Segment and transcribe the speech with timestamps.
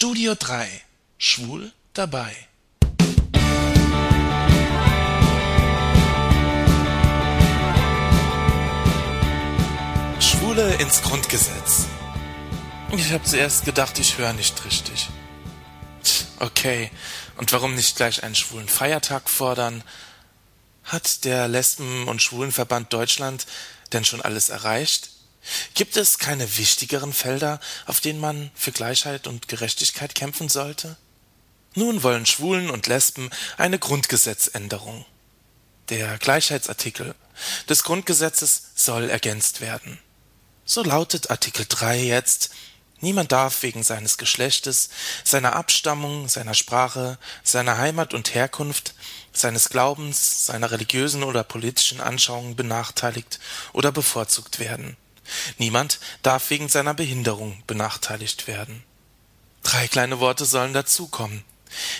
[0.00, 0.68] Studio 3
[1.18, 2.32] Schwul dabei.
[10.20, 11.86] Schwule ins Grundgesetz.
[12.92, 15.08] Ich habe zuerst gedacht, ich höre nicht richtig.
[16.38, 16.92] Okay,
[17.36, 19.82] und warum nicht gleich einen schwulen Feiertag fordern?
[20.84, 23.48] Hat der Lesben- und Schwulenverband Deutschland
[23.92, 25.17] denn schon alles erreicht?
[25.74, 30.96] Gibt es keine wichtigeren Felder, auf denen man für Gleichheit und Gerechtigkeit kämpfen sollte?
[31.74, 35.04] Nun wollen Schwulen und Lesben eine Grundgesetzänderung.
[35.90, 37.14] Der Gleichheitsartikel
[37.68, 39.98] des Grundgesetzes soll ergänzt werden.
[40.64, 42.50] So lautet Artikel 3 jetzt
[43.00, 44.88] Niemand darf wegen seines Geschlechtes,
[45.22, 48.94] seiner Abstammung, seiner Sprache, seiner Heimat und Herkunft,
[49.32, 53.38] seines Glaubens, seiner religiösen oder politischen Anschauungen benachteiligt
[53.72, 54.96] oder bevorzugt werden
[55.58, 58.82] Niemand darf wegen seiner Behinderung benachteiligt werden.
[59.62, 61.44] Drei kleine Worte sollen dazukommen.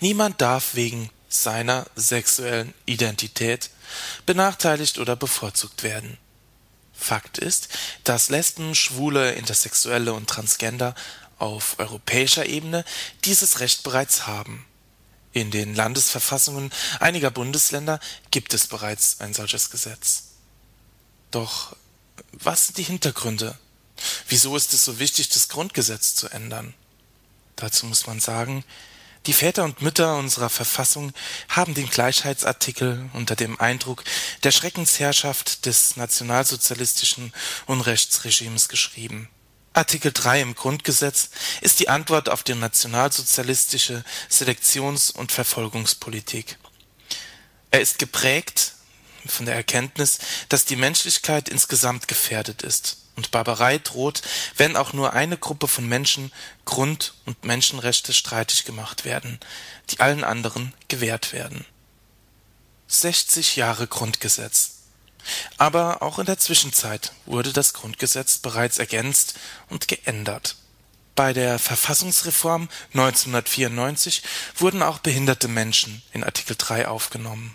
[0.00, 3.70] Niemand darf wegen seiner sexuellen Identität
[4.26, 6.18] benachteiligt oder bevorzugt werden.
[6.92, 7.68] Fakt ist,
[8.04, 10.94] dass Lesben, Schwule, Intersexuelle und Transgender
[11.38, 12.84] auf europäischer Ebene
[13.24, 14.66] dieses Recht bereits haben.
[15.32, 18.00] In den Landesverfassungen einiger Bundesländer
[18.30, 20.24] gibt es bereits ein solches Gesetz.
[21.30, 21.76] Doch
[22.32, 23.58] was sind die Hintergründe?
[24.28, 26.74] Wieso ist es so wichtig, das Grundgesetz zu ändern?
[27.56, 28.64] Dazu muss man sagen,
[29.26, 31.12] die Väter und Mütter unserer Verfassung
[31.48, 34.02] haben den Gleichheitsartikel unter dem Eindruck
[34.44, 37.34] der Schreckensherrschaft des nationalsozialistischen
[37.66, 39.28] Unrechtsregimes geschrieben.
[39.74, 46.58] Artikel 3 im Grundgesetz ist die Antwort auf die nationalsozialistische Selektions- und Verfolgungspolitik.
[47.70, 48.74] Er ist geprägt
[49.28, 50.18] von der Erkenntnis,
[50.48, 54.22] dass die Menschlichkeit insgesamt gefährdet ist und Barbarei droht,
[54.56, 56.32] wenn auch nur eine Gruppe von Menschen
[56.64, 59.38] Grund- und Menschenrechte streitig gemacht werden,
[59.90, 61.66] die allen anderen gewährt werden.
[62.88, 64.76] 60 Jahre Grundgesetz.
[65.58, 69.34] Aber auch in der Zwischenzeit wurde das Grundgesetz bereits ergänzt
[69.68, 70.56] und geändert.
[71.14, 74.22] Bei der Verfassungsreform 1994
[74.56, 77.54] wurden auch behinderte Menschen in Artikel 3 aufgenommen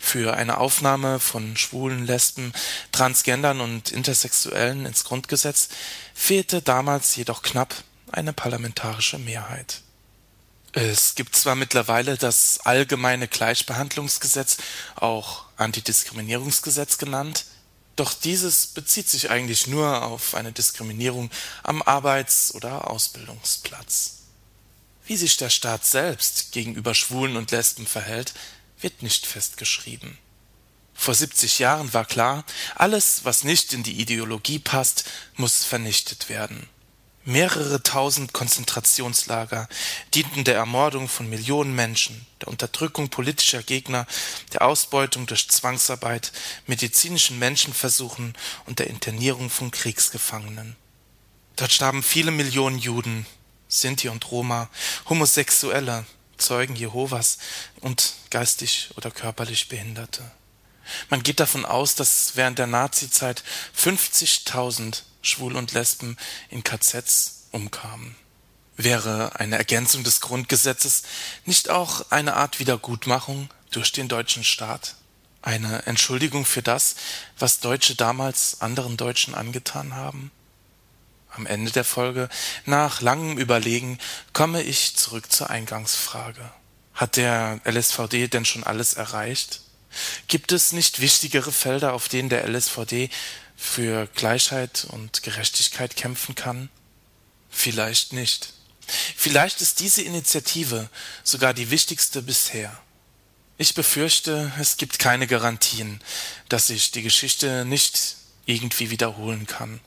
[0.00, 2.52] für eine Aufnahme von Schwulen, Lesben,
[2.90, 5.68] Transgendern und Intersexuellen ins Grundgesetz
[6.14, 7.74] fehlte damals jedoch knapp
[8.10, 9.82] eine parlamentarische Mehrheit.
[10.72, 14.56] Es gibt zwar mittlerweile das Allgemeine Gleichbehandlungsgesetz,
[14.96, 17.44] auch Antidiskriminierungsgesetz genannt,
[17.96, 21.30] doch dieses bezieht sich eigentlich nur auf eine Diskriminierung
[21.62, 24.20] am Arbeits- oder Ausbildungsplatz.
[25.04, 28.32] Wie sich der Staat selbst gegenüber Schwulen und Lesben verhält,
[28.82, 30.18] wird nicht festgeschrieben.
[30.94, 35.04] Vor 70 Jahren war klar, alles, was nicht in die Ideologie passt,
[35.36, 36.68] muss vernichtet werden.
[37.24, 39.68] Mehrere tausend Konzentrationslager
[40.14, 44.06] dienten der Ermordung von Millionen Menschen, der Unterdrückung politischer Gegner,
[44.52, 46.32] der Ausbeutung durch Zwangsarbeit,
[46.66, 50.76] medizinischen Menschenversuchen und der Internierung von Kriegsgefangenen.
[51.56, 53.26] Dort starben viele Millionen Juden,
[53.68, 54.70] Sinti und Roma,
[55.08, 56.06] Homosexuelle,
[56.40, 57.38] Zeugen Jehovas
[57.80, 60.30] und geistig oder körperlich Behinderte.
[61.08, 63.42] Man geht davon aus, dass während der Nazizeit
[63.76, 66.16] 50.000 Schwul und Lesben
[66.48, 68.16] in KZs umkamen.
[68.76, 71.02] Wäre eine Ergänzung des Grundgesetzes
[71.44, 74.96] nicht auch eine Art Wiedergutmachung durch den deutschen Staat?
[75.42, 76.96] Eine Entschuldigung für das,
[77.38, 80.30] was Deutsche damals anderen Deutschen angetan haben?
[81.32, 82.28] Am Ende der Folge,
[82.64, 83.98] nach langem Überlegen,
[84.32, 86.50] komme ich zurück zur Eingangsfrage.
[86.94, 89.60] Hat der LSVD denn schon alles erreicht?
[90.28, 93.10] Gibt es nicht wichtigere Felder, auf denen der LSVD
[93.56, 96.68] für Gleichheit und Gerechtigkeit kämpfen kann?
[97.48, 98.52] Vielleicht nicht.
[99.16, 100.88] Vielleicht ist diese Initiative
[101.22, 102.76] sogar die wichtigste bisher.
[103.56, 106.00] Ich befürchte, es gibt keine Garantien,
[106.48, 108.16] dass sich die Geschichte nicht
[108.46, 109.80] irgendwie wiederholen kann.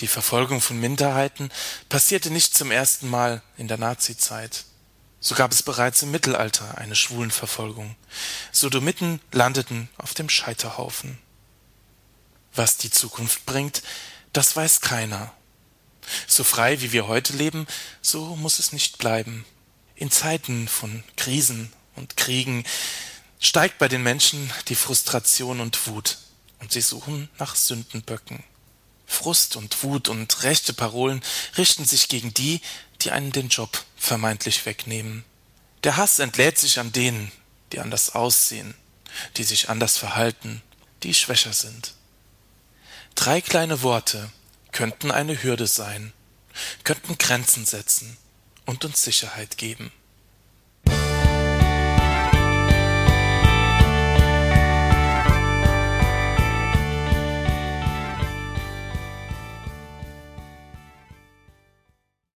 [0.00, 1.50] Die Verfolgung von Minderheiten
[1.88, 4.64] passierte nicht zum ersten Mal in der Nazizeit.
[5.20, 7.96] So gab es bereits im Mittelalter eine Schwulenverfolgung.
[8.52, 11.18] Sodomiten landeten auf dem Scheiterhaufen.
[12.54, 13.82] Was die Zukunft bringt,
[14.34, 15.32] das weiß keiner.
[16.26, 17.66] So frei wie wir heute leben,
[18.02, 19.46] so muss es nicht bleiben.
[19.94, 22.64] In Zeiten von Krisen und Kriegen
[23.40, 26.18] steigt bei den Menschen die Frustration und Wut,
[26.60, 28.44] und sie suchen nach Sündenböcken.
[29.06, 31.22] Frust und Wut und rechte Parolen
[31.56, 32.60] richten sich gegen die,
[33.02, 35.24] die einen den Job vermeintlich wegnehmen.
[35.84, 37.30] Der Hass entlädt sich an denen,
[37.72, 38.74] die anders aussehen,
[39.36, 40.62] die sich anders verhalten,
[41.02, 41.94] die schwächer sind.
[43.14, 44.30] Drei kleine Worte
[44.72, 46.12] könnten eine Hürde sein,
[46.84, 48.16] könnten Grenzen setzen
[48.66, 49.92] und uns Sicherheit geben.